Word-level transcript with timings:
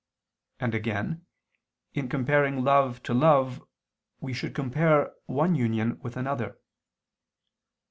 And, 0.59 0.73
again, 0.73 1.27
in 1.93 2.09
comparing 2.09 2.63
love 2.63 3.03
to 3.03 3.13
love 3.13 3.61
we 4.19 4.33
should 4.33 4.55
compare 4.55 5.13
one 5.27 5.53
union 5.53 5.99
with 5.99 6.17
another. 6.17 6.57